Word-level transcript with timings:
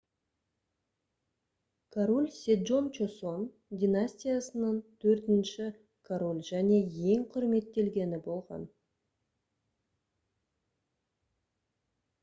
король 1.95 2.29
седжон 2.37 2.87
чосон 2.95 3.41
династиясынан 3.83 4.79
төртінші 5.05 5.67
король 6.11 6.41
және 6.49 6.81
ең 7.17 7.27
құрметтелгені 7.37 8.21
болған 8.31 8.67